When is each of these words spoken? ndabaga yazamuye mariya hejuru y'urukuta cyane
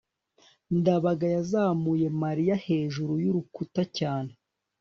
ndabaga 0.77 1.25
yazamuye 1.35 2.05
mariya 2.21 2.55
hejuru 2.65 3.13
y'urukuta 3.23 3.81
cyane 3.97 4.31